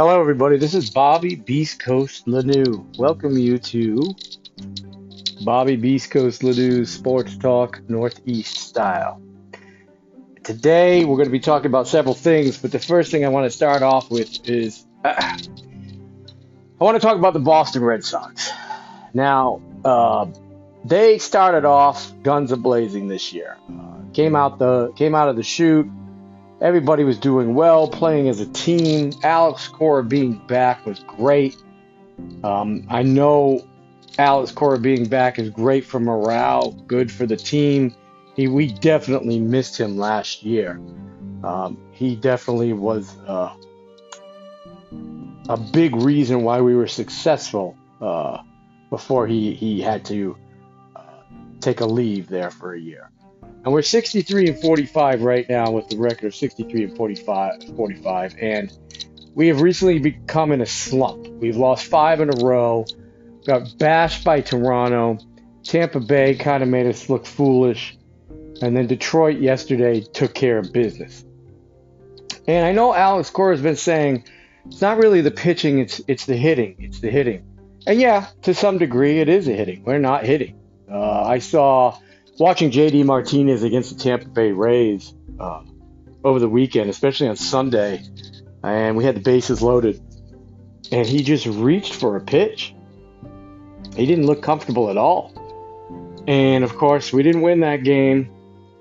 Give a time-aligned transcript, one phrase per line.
[0.00, 0.58] Hello, everybody.
[0.58, 2.96] This is Bobby Beast Coast Lanou.
[2.98, 4.14] Welcome you to
[5.44, 9.20] Bobby Beast Coast Lanou's Sports Talk Northeast style.
[10.44, 13.46] Today, we're going to be talking about several things, but the first thing I want
[13.46, 15.38] to start off with is uh, I
[16.78, 18.52] want to talk about the Boston Red Sox.
[19.14, 20.26] Now, uh,
[20.84, 23.56] they started off guns a blazing this year.
[23.68, 25.90] Uh, came out the came out of the chute
[26.60, 29.12] Everybody was doing well, playing as a team.
[29.22, 31.56] Alex Cora being back was great.
[32.42, 33.64] Um, I know
[34.18, 37.94] Alex Cora being back is great for morale, good for the team.
[38.34, 40.80] He, we definitely missed him last year.
[41.44, 43.54] Um, he definitely was uh,
[45.48, 48.42] a big reason why we were successful uh,
[48.90, 50.36] before he, he had to
[50.96, 51.02] uh,
[51.60, 53.10] take a leave there for a year.
[53.64, 58.36] And we're 63 and 45 right now with the record of 63 and 45, 45.
[58.40, 58.72] And
[59.34, 61.28] we have recently become in a slump.
[61.28, 62.86] We've lost five in a row,
[63.46, 65.18] got bashed by Toronto.
[65.64, 67.96] Tampa Bay kind of made us look foolish.
[68.62, 71.24] And then Detroit yesterday took care of business.
[72.46, 74.24] And I know Alex Cora has been saying
[74.66, 76.76] it's not really the pitching, it's it's the hitting.
[76.78, 77.44] It's the hitting.
[77.86, 79.84] And yeah, to some degree, it is a hitting.
[79.84, 80.58] We're not hitting.
[80.90, 81.98] Uh, I saw
[82.38, 85.62] watching JD Martinez against the Tampa Bay Rays uh,
[86.24, 88.02] over the weekend, especially on Sunday,
[88.62, 90.00] and we had the bases loaded,
[90.90, 92.74] and he just reached for a pitch.
[93.96, 95.34] He didn't look comfortable at all.
[96.28, 98.30] And of course, we didn't win that game.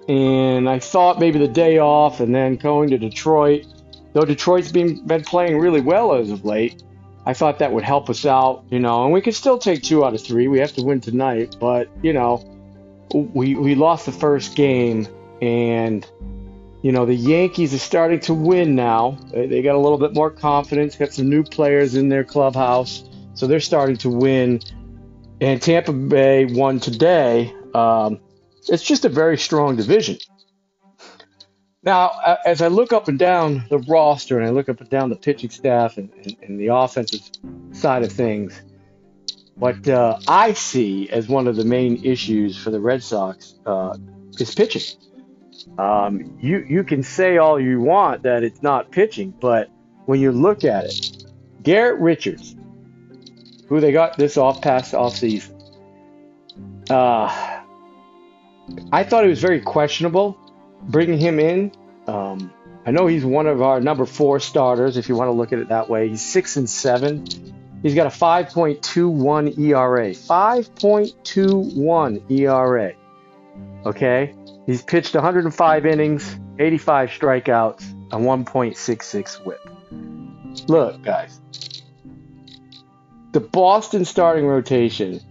[0.07, 3.65] And I thought maybe the day off and then going to Detroit,
[4.13, 6.83] though Detroit's been, been playing really well as of late,
[7.25, 10.05] I thought that would help us out, you know, and we could still take two
[10.05, 10.47] out of three.
[10.47, 12.56] We have to win tonight, but, you know,
[13.13, 15.07] we we lost the first game,
[15.41, 16.05] and
[16.81, 19.17] you know the Yankees are starting to win now.
[19.31, 23.03] They got a little bit more confidence, got some new players in their clubhouse,
[23.33, 24.61] so they're starting to win.
[25.39, 27.53] And Tampa Bay won today.
[27.73, 28.19] Um,
[28.67, 30.17] it's just a very strong division.
[31.83, 35.09] Now, as I look up and down the roster and I look up and down
[35.09, 37.21] the pitching staff and, and, and the offensive
[37.71, 38.61] side of things,
[39.59, 43.97] what uh, I see as one of the main issues for the Red Sox uh,
[44.37, 44.97] is pitching.
[45.77, 49.69] Um, you you can say all you want that it's not pitching, but
[50.05, 51.25] when you look at it,
[51.63, 52.55] Garrett Richards,
[53.67, 55.59] who they got this off past off season,
[56.89, 57.63] uh,
[58.91, 60.37] I thought it was very questionable
[60.83, 61.71] bringing him in.
[62.05, 62.53] Um,
[62.85, 65.59] I know he's one of our number four starters, if you want to look at
[65.59, 66.07] it that way.
[66.07, 67.25] He's six and seven
[67.83, 70.11] He's got a 5.21 ERA.
[70.11, 72.93] 5.21 ERA.
[73.85, 74.33] Okay?
[74.65, 79.59] He's pitched 105 innings, 85 strikeouts, a 1.66 whip.
[80.67, 81.39] Look, guys.
[83.31, 85.21] The Boston starting rotation,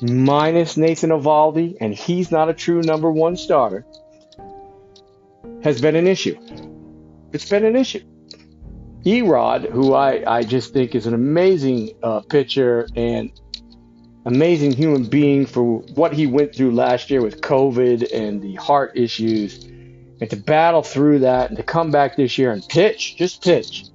[0.00, 3.84] minus Nathan Eovaldi, and he's not a true number one starter,
[5.62, 6.38] has been an issue.
[7.32, 8.04] It's been an issue.
[9.04, 13.30] Erod, who I, I just think is an amazing uh, pitcher and
[14.26, 18.92] amazing human being for what he went through last year with COVID and the heart
[18.96, 23.42] issues, and to battle through that and to come back this year and pitch, just
[23.42, 23.86] pitch.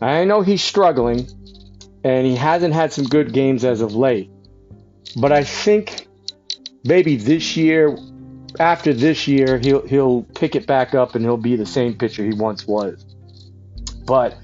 [0.00, 1.28] I know he's struggling
[2.02, 4.30] and he hasn't had some good games as of late,
[5.16, 6.08] but I think
[6.84, 7.98] maybe this year,
[8.58, 12.24] after this year, he'll he'll pick it back up and he'll be the same pitcher
[12.24, 13.09] he once was.
[14.10, 14.36] But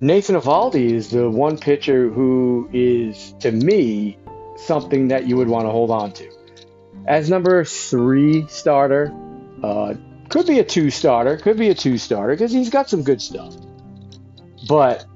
[0.00, 4.16] Nathan Eovaldi is the one pitcher who is, to me,
[4.54, 6.30] something that you would want to hold on to.
[7.08, 9.12] As number three starter,
[9.64, 9.94] uh,
[10.28, 13.20] could be a two starter, could be a two starter because he's got some good
[13.20, 13.52] stuff.
[14.68, 15.06] But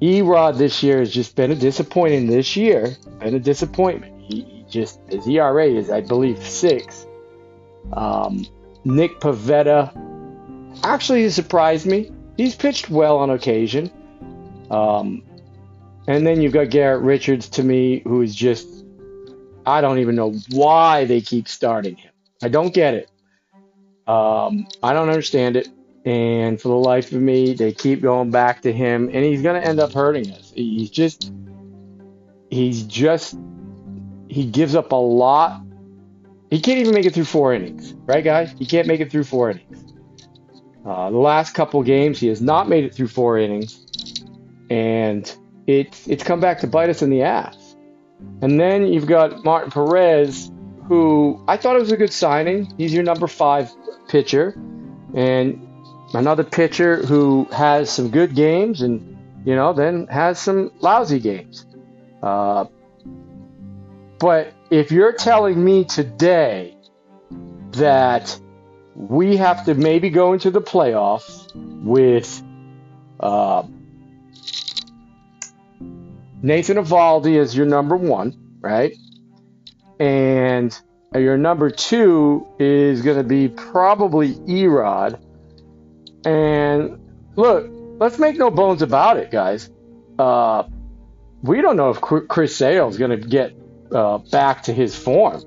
[0.00, 4.14] Erod this year has just been a disappointing this year, been a disappointment.
[4.22, 7.04] He, he just his ERA is, I believe, six.
[7.92, 8.46] Um,
[8.84, 9.90] Nick Pivetta
[10.84, 13.90] actually surprised me he's pitched well on occasion.
[14.70, 15.22] Um,
[16.06, 18.66] and then you've got Garrett Richards to me, who is just,
[19.66, 22.12] I don't even know why they keep starting him.
[22.42, 23.10] I don't get it.
[24.06, 25.68] Um, I don't understand it.
[26.06, 29.60] And for the life of me, they keep going back to him, and he's going
[29.60, 30.50] to end up hurting us.
[30.56, 31.30] He's just,
[32.48, 33.36] he's just,
[34.28, 35.60] he gives up a lot.
[36.48, 38.54] He can't even make it through four innings, right, guys?
[38.58, 39.79] He can't make it through four innings.
[40.84, 43.84] Uh, the last couple games, he has not made it through four innings,
[44.70, 45.36] and
[45.66, 47.76] it's it's come back to bite us in the ass.
[48.42, 50.50] And then you've got Martin Perez,
[50.88, 52.72] who I thought it was a good signing.
[52.78, 53.70] He's your number five
[54.08, 54.54] pitcher,
[55.14, 55.66] and
[56.14, 61.66] another pitcher who has some good games and, you know, then has some lousy games.
[62.22, 62.64] Uh,
[64.18, 66.76] but if you're telling me today
[67.72, 68.38] that
[69.08, 72.42] we have to maybe go into the playoffs with
[73.18, 73.62] uh,
[76.42, 78.94] Nathan Eovaldi as your number one, right?
[79.98, 80.78] And
[81.14, 85.18] your number two is going to be probably Erod.
[86.26, 87.00] And
[87.36, 89.70] look, let's make no bones about it, guys.
[90.18, 90.64] Uh,
[91.42, 93.54] we don't know if Chris Sale is going to get
[93.94, 95.42] uh, back to his form.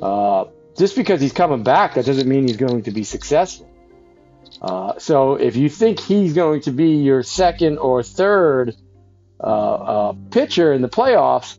[0.00, 0.44] Uh,
[0.76, 3.70] just because he's coming back, that doesn't mean he's going to be successful.
[4.60, 8.74] Uh, so if you think he's going to be your second or third
[9.40, 11.58] uh, uh, pitcher in the playoffs,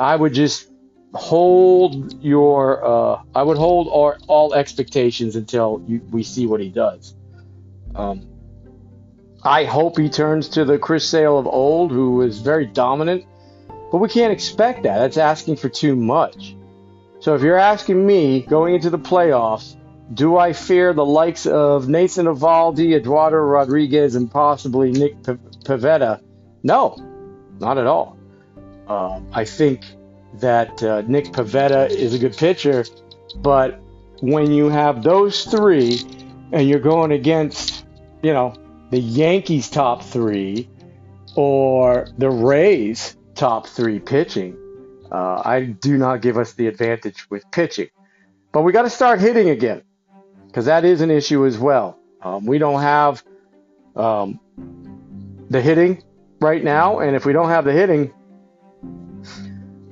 [0.00, 0.68] I would just
[1.12, 6.68] hold your uh, I would hold all, all expectations until you, we see what he
[6.68, 7.14] does.
[7.94, 8.26] Um,
[9.42, 13.24] I hope he turns to the Chris Sale of old, who was very dominant,
[13.90, 14.98] but we can't expect that.
[14.98, 16.54] That's asking for too much.
[17.20, 19.76] So if you're asking me going into the playoffs,
[20.12, 25.32] do I fear the likes of Nathan Eovaldi, Eduardo Rodriguez, and possibly Nick P-
[25.64, 26.22] Pivetta?
[26.62, 26.96] No,
[27.60, 28.16] not at all.
[28.88, 29.84] Uh, I think
[30.40, 32.84] that uh, Nick Pivetta is a good pitcher,
[33.36, 33.78] but
[34.20, 36.00] when you have those three
[36.52, 37.84] and you're going against,
[38.22, 38.54] you know,
[38.90, 40.68] the Yankees top three
[41.36, 44.56] or the Rays top three pitching,
[45.10, 47.88] uh, I do not give us the advantage with pitching.
[48.52, 49.82] But we got to start hitting again
[50.46, 51.98] because that is an issue as well.
[52.22, 53.22] Um, we don't have
[53.96, 54.40] um,
[55.48, 56.02] the hitting
[56.40, 58.12] right now, and if we don't have the hitting,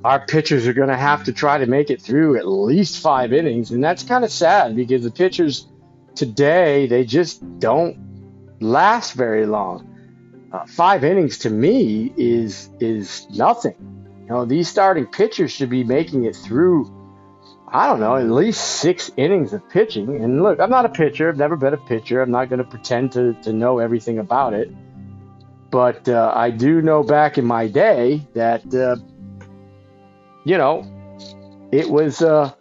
[0.03, 3.33] our pitchers are going to have to try to make it through at least five
[3.33, 5.67] innings, and that's kind of sad because the pitchers
[6.15, 7.97] today they just don't
[8.59, 9.85] last very long.
[10.51, 13.98] Uh, five innings to me is is nothing.
[14.29, 16.93] You know, these starting pitchers should be making it through,
[17.67, 20.23] I don't know, at least six innings of pitching.
[20.23, 21.29] And look, I'm not a pitcher.
[21.29, 22.21] I've never been a pitcher.
[22.21, 24.71] I'm not going to pretend to, to know everything about it.
[25.71, 28.97] But uh, I do know back in my day that, uh,
[30.45, 30.85] you know,
[31.71, 32.51] it was uh,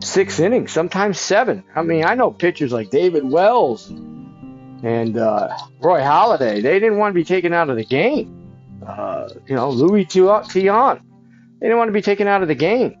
[0.00, 1.64] six innings, sometimes seven.
[1.76, 6.62] I mean, I know pitchers like David Wells and uh, Roy Halladay.
[6.62, 8.43] They didn't want to be taken out of the game
[8.86, 11.00] uh, you know, Luis Tiant.
[11.60, 12.96] They didn't want to be taken out of the game.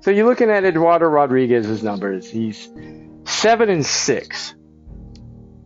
[0.00, 2.30] So you're looking at Eduardo Rodriguez's numbers.
[2.30, 2.68] He's
[3.24, 4.54] seven and six,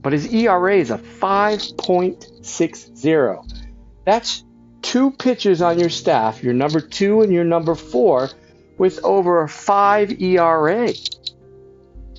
[0.00, 3.64] but his ERA is a 5.60.
[4.04, 4.44] That's
[4.82, 8.30] two pitchers on your staff, your number two and your number four,
[8.78, 10.88] with over a five ERA.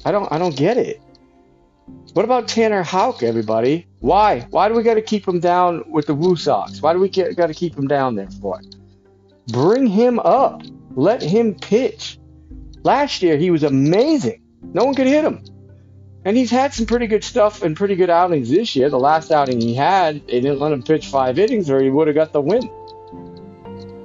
[0.05, 1.01] I don't, I don't get it.
[2.13, 3.87] What about Tanner Houck, everybody?
[3.99, 4.41] Why?
[4.49, 6.81] Why do we got to keep him down with the Woo Sox?
[6.81, 8.59] Why do we got to keep him down there for?
[8.59, 8.75] it?
[9.51, 10.61] Bring him up.
[10.95, 12.19] Let him pitch.
[12.83, 14.41] Last year he was amazing.
[14.61, 15.43] No one could hit him.
[16.25, 18.89] And he's had some pretty good stuff and pretty good outings this year.
[18.89, 22.07] The last outing he had, they didn't let him pitch five innings or he would
[22.07, 22.69] have got the win.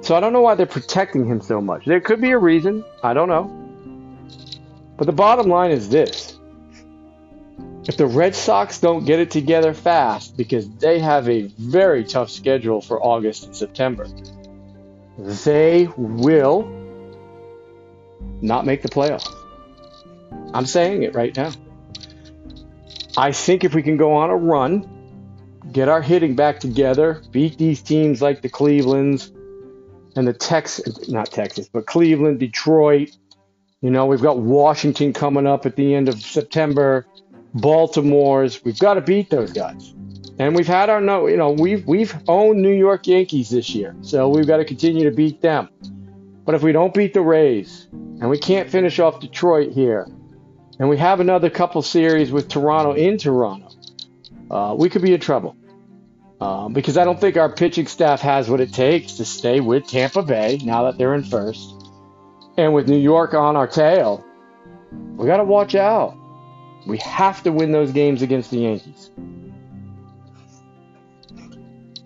[0.01, 1.85] So I don't know why they're protecting him so much.
[1.85, 2.85] There could be a reason.
[3.03, 3.51] I don't know.
[4.97, 6.34] But the bottom line is this
[7.87, 12.29] if the Red Sox don't get it together fast, because they have a very tough
[12.29, 14.07] schedule for August and September,
[15.17, 16.67] they will
[18.41, 19.31] not make the playoffs.
[20.53, 21.51] I'm saying it right now.
[23.17, 24.89] I think if we can go on a run,
[25.71, 29.31] get our hitting back together, beat these teams like the Clevelands
[30.15, 33.15] and the Texas, not Texas, but Cleveland, Detroit.
[33.81, 37.05] You know, we've got Washington coming up at the end of September.
[37.55, 38.63] Baltimore's.
[38.63, 39.93] We've got to beat those guys.
[40.37, 43.95] And we've had our no, you know, we've we've owned New York Yankees this year,
[44.01, 45.69] so we've got to continue to beat them.
[46.43, 50.05] But if we don't beat the Rays, and we can't finish off Detroit here,
[50.77, 53.69] and we have another couple series with Toronto in Toronto,
[54.51, 55.55] uh, we could be in trouble.
[56.41, 59.87] Uh, because I don't think our pitching staff has what it takes to stay with
[59.87, 61.71] Tampa Bay now that they're in first,
[62.57, 64.25] and with New York on our tail,
[65.15, 66.17] we got to watch out.
[66.85, 69.09] We have to win those games against the Yankees.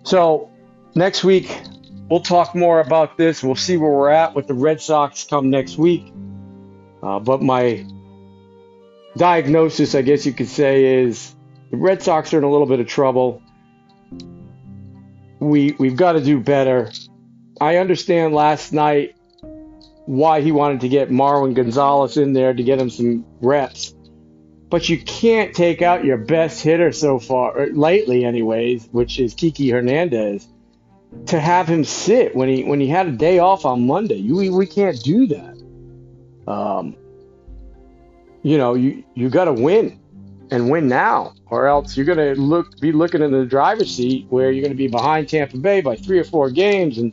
[0.02, 0.50] So,
[0.94, 1.56] next week,
[2.08, 3.42] we'll talk more about this.
[3.42, 6.12] We'll see where we're at with the Red Sox come next week.
[7.02, 7.86] Uh, but my
[9.16, 11.34] diagnosis, I guess you could say, is
[11.70, 13.42] the Red Sox are in a little bit of trouble.
[15.38, 16.90] We we've got to do better.
[17.60, 19.16] I understand last night
[20.06, 23.94] why he wanted to get Marwin Gonzalez in there to get him some reps.
[24.70, 29.68] But you can't take out your best hitter so far, lately, anyways, which is Kiki
[29.68, 30.46] Hernandez,
[31.26, 34.14] to have him sit when he when he had a day off on Monday.
[34.14, 35.60] You, we, can't do that.
[36.46, 36.96] Um,
[38.42, 39.98] you know, you you got to win
[40.52, 44.26] and win now, or else you're going to look be looking in the driver's seat
[44.30, 47.12] where you're going to be behind Tampa Bay by three or four games, and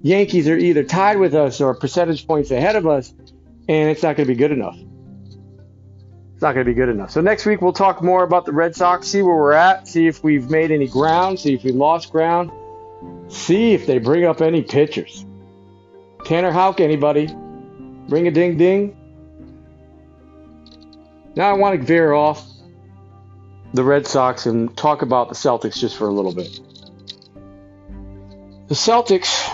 [0.00, 3.12] Yankees are either tied with us or percentage points ahead of us,
[3.68, 4.78] and it's not going to be good enough.
[6.38, 7.10] It's not going to be good enough.
[7.10, 10.06] So next week we'll talk more about the Red Sox, see where we're at, see
[10.06, 12.52] if we've made any ground, see if we lost ground,
[13.26, 15.26] see if they bring up any pitchers.
[16.24, 17.26] Tanner Houck, anybody?
[18.06, 18.96] Ring a ding ding.
[21.34, 22.46] Now I want to veer off
[23.74, 26.60] the Red Sox and talk about the Celtics just for a little bit.
[28.68, 29.52] The Celtics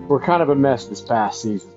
[0.00, 1.70] were kind of a mess this past season.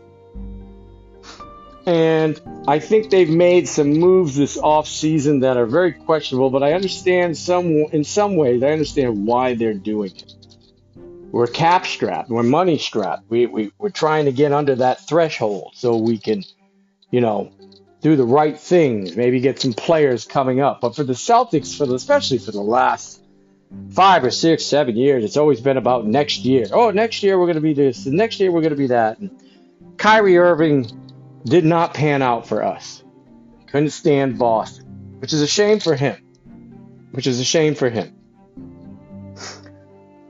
[1.89, 6.74] And I think they've made some moves this offseason that are very questionable, but I
[6.74, 10.36] understand some in some ways I understand why they're doing it.
[11.31, 13.27] We're cap strapped, we're money strapped.
[13.31, 16.43] We, we we're trying to get under that threshold so we can,
[17.10, 17.51] you know,
[18.01, 20.81] do the right things, maybe get some players coming up.
[20.81, 23.19] But for the Celtics, for the, especially for the last
[23.89, 26.67] five or six, seven years, it's always been about next year.
[26.72, 28.88] Oh, next year we're going to be this, and next year we're going to be
[28.88, 29.17] that.
[29.17, 29.31] And
[29.98, 31.09] Kyrie Irving
[31.46, 33.03] did not pan out for us.
[33.67, 34.86] Couldn't stand Boston,
[35.19, 36.17] which is a shame for him.
[37.12, 38.15] Which is a shame for him.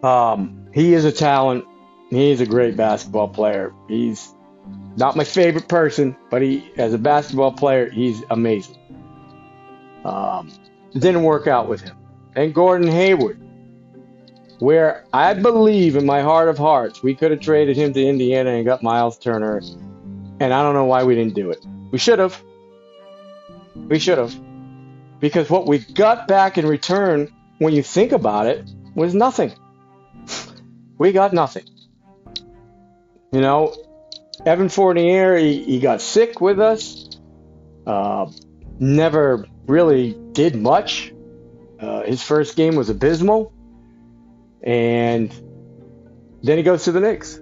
[0.04, 1.66] Um, he is a talent.
[2.10, 3.74] He's a great basketball player.
[3.88, 4.34] He's
[4.96, 8.78] not my favorite person, but he, as a basketball player, he's amazing.
[10.06, 10.52] Um,
[10.94, 11.98] didn't work out with him.
[12.36, 13.40] And Gordon Hayward,
[14.60, 18.52] where I believe in my heart of hearts, we could have traded him to Indiana
[18.52, 19.62] and got Myles Turner
[20.40, 21.66] and I don't know why we didn't do it.
[21.92, 22.42] We should have.
[23.76, 24.34] We should have.
[25.20, 29.54] Because what we got back in return, when you think about it, was nothing.
[30.98, 31.66] We got nothing.
[33.32, 33.76] You know,
[34.46, 37.10] Evan Fournier, he, he got sick with us.
[37.86, 38.32] Uh,
[38.80, 41.14] never really did much.
[41.80, 43.54] Uh, his first game was abysmal.
[44.64, 45.30] And
[46.44, 47.40] then he goes to the Knicks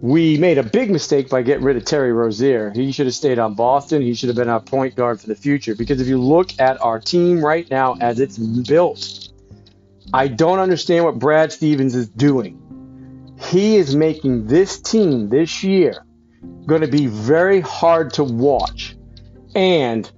[0.00, 2.70] we made a big mistake by getting rid of Terry Rozier.
[2.70, 4.00] He should have stayed on Boston.
[4.00, 5.74] He should have been our point guard for the future.
[5.74, 9.28] Because if you look at our team right now as it's built,
[10.14, 13.36] I don't understand what Brad Stevens is doing.
[13.40, 16.04] He is making this team this year
[16.66, 18.96] going to be very hard to watch.
[19.54, 20.10] And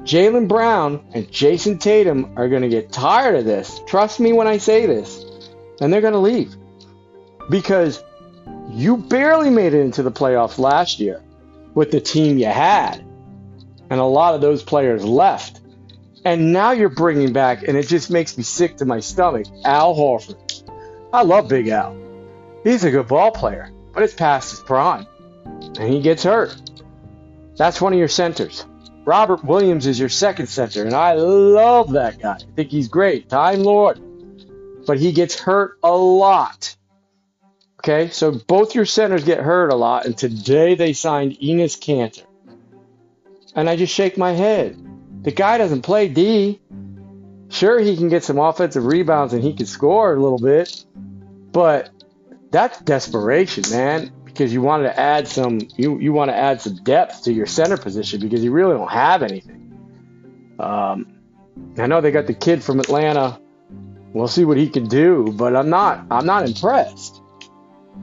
[0.00, 3.80] Jaylen Brown and Jayson Tatum are going to get tired of this.
[3.86, 5.22] Trust me when I say this.
[5.80, 6.54] And they're going to leave.
[7.50, 8.02] Because
[8.78, 11.20] you barely made it into the playoffs last year
[11.74, 13.04] with the team you had.
[13.90, 15.60] And a lot of those players left.
[16.24, 19.96] And now you're bringing back, and it just makes me sick to my stomach, Al
[19.96, 20.62] Horford.
[21.12, 21.96] I love Big Al.
[22.62, 25.06] He's a good ball player, but it's past his prime.
[25.44, 26.54] And he gets hurt.
[27.56, 28.64] That's one of your centers.
[29.04, 32.34] Robert Williams is your second center, and I love that guy.
[32.34, 33.28] I think he's great.
[33.28, 34.00] Time Lord.
[34.86, 36.76] But he gets hurt a lot.
[37.80, 42.24] Okay, so both your centers get hurt a lot, and today they signed Enes Kanter.
[43.54, 44.76] And I just shake my head.
[45.22, 46.60] The guy doesn't play D.
[47.50, 50.84] Sure, he can get some offensive rebounds and he can score a little bit,
[51.52, 51.90] but
[52.50, 54.12] that's desperation, man.
[54.24, 57.46] Because you want to add some, you you want to add some depth to your
[57.46, 60.54] center position because you really don't have anything.
[60.58, 61.18] Um,
[61.78, 63.40] I know they got the kid from Atlanta.
[64.12, 67.22] We'll see what he can do, but I'm not I'm not impressed.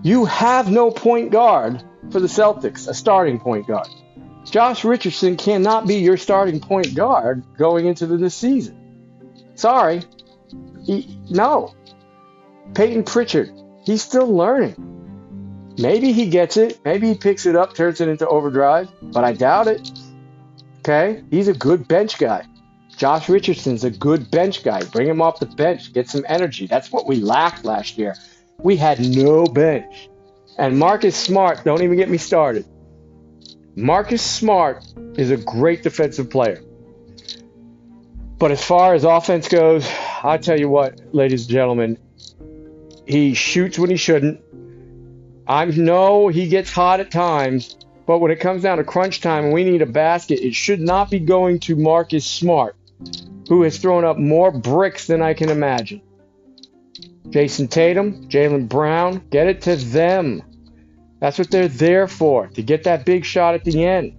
[0.03, 3.87] You have no point guard for the Celtics, a starting point guard.
[4.45, 8.77] Josh Richardson cannot be your starting point guard going into this season.
[9.55, 10.03] Sorry.
[10.85, 11.73] He, no.
[12.75, 13.51] Payton Pritchard,
[13.83, 14.75] he's still learning.
[15.77, 16.79] Maybe he gets it.
[16.85, 19.91] Maybe he picks it up, turns it into overdrive, but I doubt it.
[20.79, 21.23] Okay?
[21.31, 22.45] He's a good bench guy.
[22.95, 24.83] Josh Richardson's a good bench guy.
[24.83, 26.67] Bring him off the bench, get some energy.
[26.67, 28.15] That's what we lacked last year.
[28.65, 30.09] We had no bench.
[30.57, 32.65] And Marcus Smart, don't even get me started.
[33.75, 34.83] Marcus Smart
[35.17, 36.63] is a great defensive player.
[38.39, 39.87] But as far as offense goes,
[40.23, 41.99] I tell you what, ladies and gentlemen,
[43.05, 44.41] he shoots when he shouldn't.
[45.45, 49.43] I know he gets hot at times, but when it comes down to crunch time
[49.43, 52.75] and we need a basket, it should not be going to Marcus Smart,
[53.47, 56.01] who has thrown up more bricks than I can imagine.
[57.29, 60.43] Jayson Tatum, Jaylen Brown, get it to them.
[61.19, 64.13] That's what they're there for, to get that big shot at the end.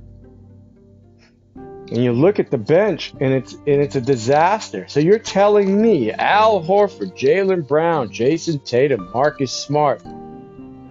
[1.91, 4.87] and you look at the bench and it's and it's a disaster.
[4.89, 10.03] So you're telling me Al Horford, Jaylen Brown, Jayson Tatum, Marcus Smart,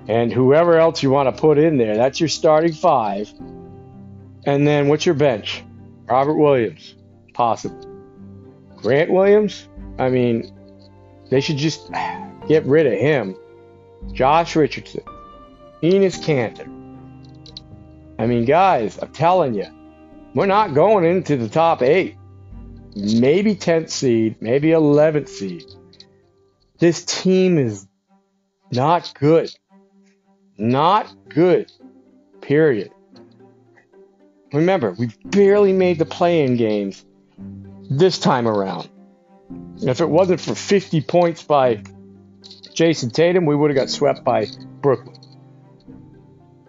[0.07, 3.31] and whoever else you want to put in there, that's your starting five.
[4.45, 5.63] And then what's your bench?
[6.05, 6.95] Robert Williams,
[7.33, 7.81] possible.
[8.77, 9.67] Grant Williams,
[9.97, 10.54] I mean,
[11.29, 11.91] they should just
[12.47, 13.35] get rid of him.
[14.13, 15.03] Josh Richardson,
[15.81, 16.71] Enes Kanter.
[18.19, 19.65] I mean, guys, I'm telling you,
[20.33, 22.17] we're not going into the top eight.
[22.95, 25.65] Maybe 10th seed, maybe 11th seed.
[26.79, 27.87] This team is
[28.71, 29.49] not good.
[30.57, 31.71] Not good.
[32.41, 32.91] Period.
[34.53, 37.03] Remember, we barely made the play in games
[37.89, 38.89] this time around.
[39.81, 41.83] If it wasn't for 50 points by
[42.73, 44.47] Jayson Tatum, we would have got swept by
[44.81, 45.15] Brooklyn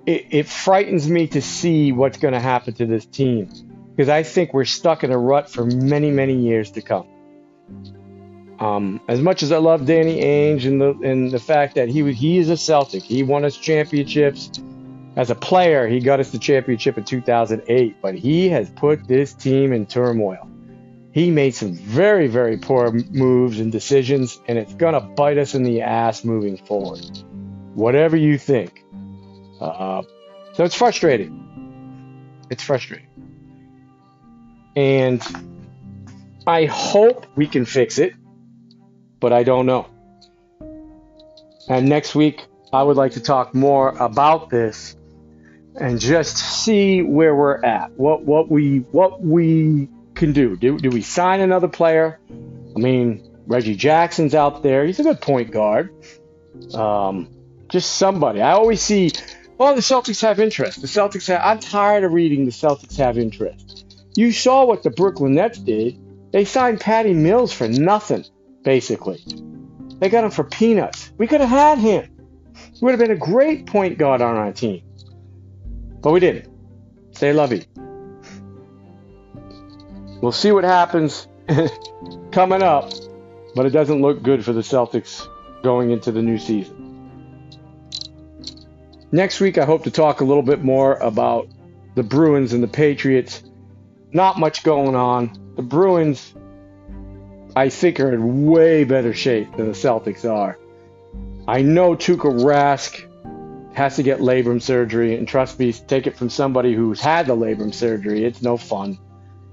[0.06, 3.50] it, it frightens me to see what's going to happen to this team
[3.90, 7.09] because I think we're stuck in a rut for many, many years to come.
[8.61, 12.11] Um, as much as I love Danny Ainge and the and the fact that he
[12.14, 14.50] he is a Celtic, he won us championships.
[15.14, 19.33] As a player, he got us the championship in 2008, but he has put this
[19.33, 20.49] team in turmoil.
[21.17, 25.63] He made some very, very poor moves and decisions, and it's gonna bite us in
[25.63, 27.01] the ass moving forward.
[27.73, 28.85] Whatever you think,
[29.59, 30.03] uh,
[30.53, 31.33] so it's frustrating.
[32.51, 33.07] It's frustrating.
[34.77, 35.23] And
[36.47, 38.13] I hope we can fix it,
[39.19, 39.87] but I don't know.
[41.71, 42.45] And next week,
[42.75, 44.95] I would like to talk more about this
[45.81, 47.93] and just see where we're at.
[47.93, 50.57] What what we what we can do.
[50.57, 52.19] Do do we sign another player?
[52.31, 54.85] I mean, Reggie Jackson's out there.
[54.85, 55.95] He's a good point guard.
[56.75, 57.29] Um,
[57.69, 58.41] just somebody.
[58.41, 59.11] I always see
[59.59, 60.83] well, the Celtics have interest.
[60.83, 61.41] The Celtics have.
[61.43, 63.97] I'm tired of reading the Celtics have interest.
[64.15, 65.99] You saw what the Brooklyn Nets did.
[66.33, 68.25] They signed Patty Mills for nothing,
[68.63, 69.25] basically.
[69.99, 71.11] They got him for peanuts.
[71.17, 72.11] We could have had him.
[72.75, 74.83] He would have been a great point guard on our team.
[76.02, 76.49] But we didn't.
[77.13, 77.65] Stay lovey.
[80.21, 81.29] We'll see what happens
[82.31, 82.93] coming up,
[83.55, 85.26] but it doesn't look good for the Celtics
[85.63, 86.87] going into the new season.
[89.13, 91.49] Next week, I hope to talk a little bit more about
[91.95, 93.43] the Bruins and the Patriots.
[94.13, 95.55] Not much going on.
[95.57, 96.35] The Bruins,
[97.55, 100.59] I think, are in way better shape than the Celtics are.
[101.47, 106.31] I know Tuukka Rask has to get labrum surgery, and trust me, take it from
[106.31, 108.25] somebody who's had the labrum surgery.
[108.25, 108.99] It's no fun.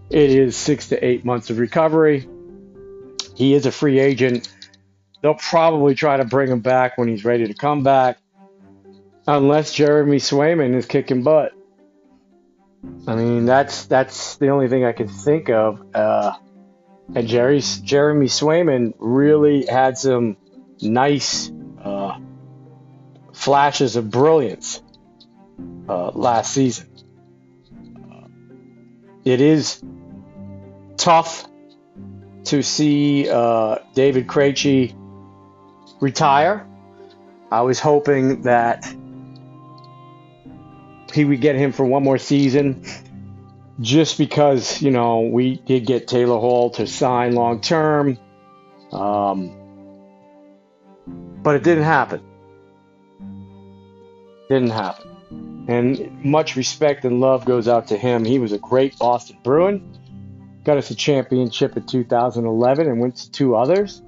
[0.09, 2.27] It is six to eight months of recovery.
[3.35, 4.53] He is a free agent.
[5.21, 8.17] They'll probably try to bring him back when he's ready to come back.
[9.25, 11.53] Unless Jeremy Swayman is kicking butt.
[13.07, 15.81] I mean, that's that's the only thing I can think of.
[15.95, 16.33] Uh,
[17.15, 20.37] and Jerry Jeremy Swayman really had some
[20.81, 22.17] nice uh,
[23.33, 24.81] flashes of brilliance
[25.87, 26.89] uh, last season.
[29.25, 29.81] It is
[30.97, 31.47] tough
[32.45, 34.93] to see uh, David Krejci
[36.01, 36.67] retire.
[37.51, 38.85] I was hoping that
[41.13, 42.83] he would get him for one more season
[43.79, 48.17] just because, you know, we did get Taylor Hall to sign long term.
[48.91, 49.55] Um,
[51.41, 52.21] but it didn't happen.
[54.49, 55.12] Didn't happen.
[55.67, 58.25] And much respect and love goes out to him.
[58.25, 59.97] He was a great Boston Bruin.
[60.63, 64.01] Got us a championship in 2011 and went to two others.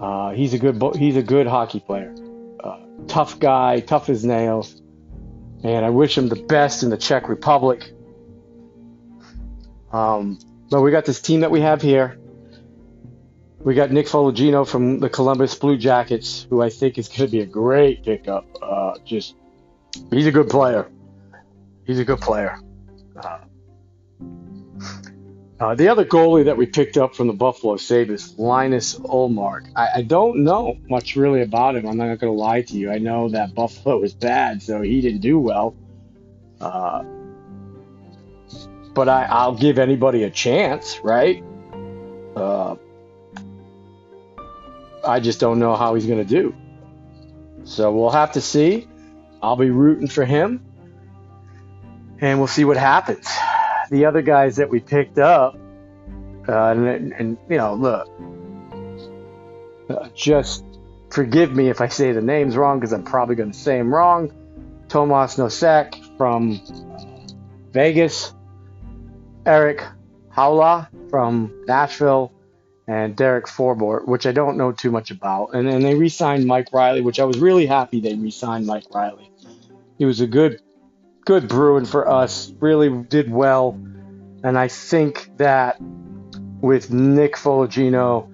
[0.00, 2.14] Uh, he's a good he's a good hockey player.
[2.62, 4.80] Uh, tough guy, tough as nails.
[5.62, 7.92] And I wish him the best in the Czech Republic.
[9.92, 10.38] Um,
[10.70, 12.18] but we got this team that we have here.
[13.60, 17.28] We got Nick Foligno from the Columbus Blue Jackets, who I think is going to
[17.28, 18.44] be a great pickup.
[18.60, 19.36] Uh, just,
[20.10, 20.90] he's a good player.
[21.84, 22.58] He's a good player.
[23.16, 23.38] Uh,
[25.60, 29.70] uh, the other goalie that we picked up from the Buffalo Sabres, Linus Ullmark.
[29.76, 31.86] I, I don't know much really about him.
[31.86, 32.90] I'm not going to lie to you.
[32.90, 35.76] I know that Buffalo was bad, so he didn't do well.
[36.60, 37.04] Uh,
[38.94, 41.42] but I, I'll give anybody a chance, right?
[42.36, 42.76] Uh,
[45.06, 46.54] I just don't know how he's going to do.
[47.64, 48.88] So we'll have to see.
[49.44, 50.64] I'll be rooting for him,
[52.20, 53.28] and we'll see what happens
[53.90, 55.56] the other guys that we picked up,
[56.48, 58.08] uh, and, and, you know, look,
[59.88, 60.64] uh, just
[61.10, 63.94] forgive me if I say the names wrong because I'm probably going to say them
[63.94, 64.32] wrong.
[64.88, 66.60] Tomas Nosek from
[67.72, 68.32] Vegas,
[69.46, 69.84] Erik
[70.34, 72.32] Haula from Nashville
[72.86, 75.54] and Derek Forbort, which I don't know too much about.
[75.54, 78.66] And then they re signed Mike Reilly, which I was really happy they re signed
[78.66, 79.30] Mike Reilly.
[79.98, 80.60] He was a good,
[81.24, 83.78] good Bruin for us, really did well.
[84.42, 85.76] And I think that
[86.60, 88.30] with Nick Foligno,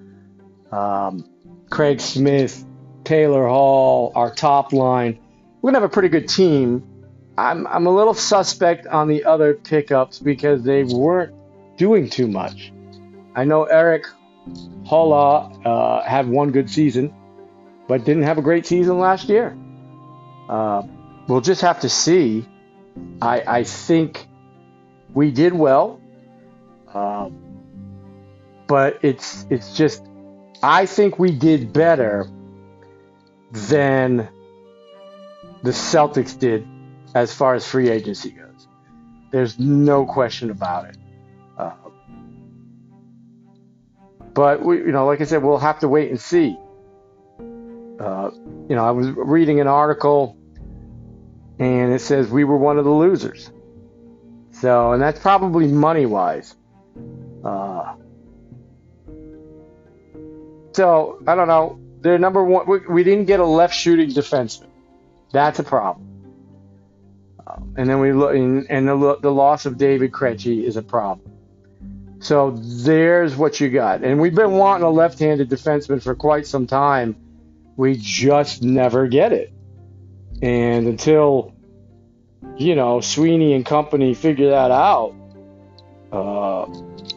[0.71, 1.29] um,
[1.69, 2.65] Craig Smith,
[3.03, 5.19] Taylor Hall, our top line,
[5.61, 6.83] we're to have a pretty good team.
[7.37, 11.33] I'm, I'm a little suspect on the other pickups because they weren't
[11.77, 12.73] doing too much.
[13.35, 14.05] I know Erik
[14.85, 17.13] Haula uh, had one good season,
[17.87, 19.57] but didn't have a great season last year.
[20.49, 20.83] Uh,
[21.27, 22.45] we'll just have to see.
[23.21, 24.27] I, I think
[25.13, 26.01] we did well,
[26.93, 27.29] uh,
[28.67, 30.03] but it's it's just
[30.63, 32.27] I think we did better
[33.51, 34.29] than
[35.63, 36.67] the Celtics did
[37.15, 38.67] as far as free agency goes.
[39.31, 40.97] There's no question about it.
[41.57, 41.73] Uh,
[44.33, 46.57] but we, you know, like I said, we'll have to wait and see.
[47.99, 48.31] Uh,
[48.69, 50.37] you know, I was reading an article,
[51.91, 53.51] and it says we were one of the losers.
[54.51, 56.55] So, and that's probably money wise.
[57.43, 57.95] Uh,
[60.71, 61.81] so I don't know.
[61.99, 62.65] They're number one.
[62.65, 64.69] We, we didn't get a left shooting defenseman.
[65.33, 66.07] That's a problem.
[67.45, 70.81] Um, and then we look, and, and the, the loss of David Krejci is a
[70.81, 71.29] problem.
[72.19, 74.01] So there's what you got.
[74.01, 77.17] And we've been wanting a left-handed defenseman for quite some time.
[77.75, 79.51] We just never get it.
[80.41, 81.53] And until
[82.57, 85.15] you know Sweeney and company figure that out,
[86.11, 86.65] uh,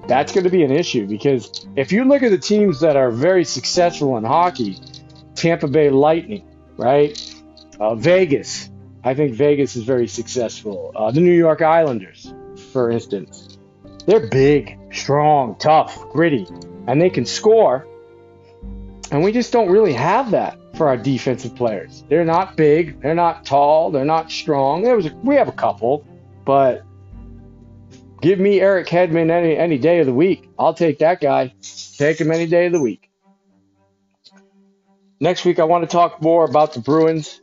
[0.06, 3.10] that's going to be an issue because if you look at the teams that are
[3.10, 4.78] very successful in hockey,
[5.34, 7.18] Tampa Bay Lightning, right?
[7.80, 8.70] Uh, Vegas,
[9.02, 10.92] I think Vegas is very successful.
[10.94, 12.32] Uh, the New York Islanders,
[12.72, 13.58] for instance,
[14.06, 16.46] they're big, strong, tough, gritty,
[16.86, 17.86] and they can score.
[19.10, 22.04] And we just don't really have that for our defensive players.
[22.08, 24.82] They're not big, they're not tall, they're not strong.
[24.82, 26.06] There was a, we have a couple,
[26.44, 26.84] but
[28.24, 30.48] Give me Eric Hedman any any day of the week.
[30.58, 31.52] I'll take that guy.
[31.98, 33.10] Take him any day of the week.
[35.20, 37.42] Next week, I want to talk more about the Bruins.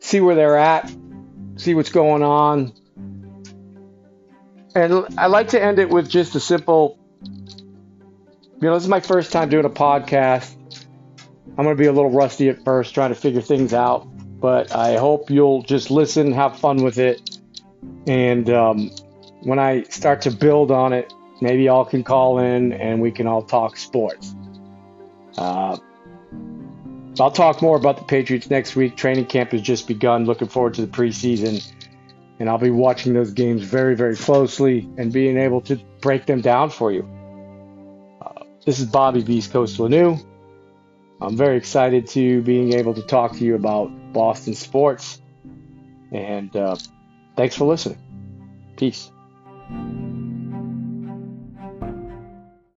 [0.00, 0.92] See where they're at.
[1.54, 2.72] See what's going on.
[4.74, 6.98] And I like to end it with just a simple.
[7.24, 10.52] You know, this is my first time doing a podcast.
[11.56, 14.06] I'm going to be a little rusty at first, trying to figure things out.
[14.40, 17.38] But I hope you'll just listen, have fun with it,
[18.06, 18.90] and um,
[19.42, 23.26] when I start to build on it, maybe y'all can call in and we can
[23.26, 24.34] all talk sports.
[25.36, 25.76] Uh,
[27.20, 28.96] I'll talk more about the Patriots next week.
[28.96, 30.24] Training camp has just begun.
[30.24, 31.64] Looking forward to the preseason.
[32.38, 36.40] And I'll be watching those games very, very closely and being able to break them
[36.40, 37.08] down for you.
[38.20, 40.24] Uh, this is Bobby Beast Coast Lanu.
[41.22, 45.20] I'm very excited to being able to talk to you about Boston sports.
[46.10, 46.76] And uh,
[47.36, 47.98] thanks for listening.
[48.76, 49.10] Peace.